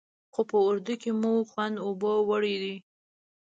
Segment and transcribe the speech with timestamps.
[0.33, 2.75] خو په اردو کې مو خوند اوبو وړی دی.